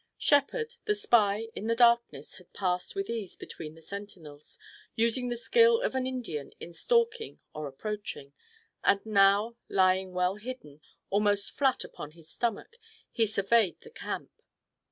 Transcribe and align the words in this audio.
Shepard, 0.17 0.77
the 0.85 0.95
spy, 0.95 1.49
in 1.55 1.67
the 1.67 1.75
darkness 1.75 2.37
had 2.37 2.53
passed 2.53 2.95
with 2.95 3.07
ease 3.07 3.35
between 3.35 3.75
the 3.75 3.83
sentinels, 3.83 4.57
using 4.95 5.29
the 5.29 5.35
skill 5.35 5.79
of 5.79 5.93
an 5.93 6.07
Indian 6.07 6.53
in 6.59 6.73
stalking 6.73 7.39
or 7.53 7.67
approaching, 7.67 8.33
and 8.83 9.05
now, 9.05 9.57
lying 9.69 10.11
well 10.11 10.37
hidden, 10.37 10.81
almost 11.11 11.51
flat 11.51 11.83
upon 11.83 12.13
his 12.13 12.27
stomach, 12.31 12.77
he 13.11 13.27
surveyed 13.27 13.79
the 13.81 13.91
camp. 13.91 14.31